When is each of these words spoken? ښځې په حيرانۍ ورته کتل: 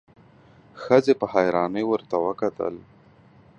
ښځې 0.81 1.13
په 1.19 1.25
حيرانۍ 1.33 1.83
ورته 1.87 2.15
کتل: 2.41 2.75